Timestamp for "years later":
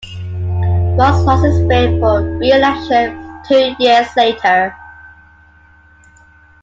3.77-4.75